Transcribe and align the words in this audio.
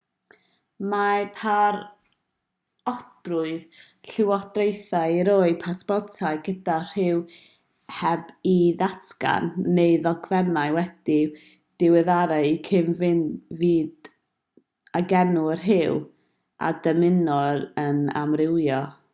mae 0.91 1.19
parodrwydd 1.39 3.65
llywodraethau 4.13 5.17
i 5.17 5.19
roi 5.27 5.51
pasportau 5.65 6.39
gyda 6.49 6.77
rhyw 6.87 7.21
heb 7.99 8.33
ei 8.53 8.73
ddatgan 8.81 9.47
x 9.59 9.69
neu 9.77 10.01
ddogfennau 10.07 10.75
wedi'u 10.79 11.37
diweddaru 11.83 12.41
i 12.49 12.51
gyd-fynd 12.71 14.03
ag 15.03 15.17
enw 15.25 15.47
a 15.55 15.57
rhyw 15.65 16.03
a 16.67 16.67
ddymunir 16.83 17.65
yn 17.89 18.05
amrywio 18.27 18.85